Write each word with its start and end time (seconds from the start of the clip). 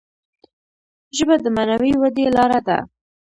ژبه 1.17 1.35
د 1.43 1.45
معنوي 1.55 1.91
ودي 2.01 2.25
لاره 2.35 2.59
ده. 2.67 2.77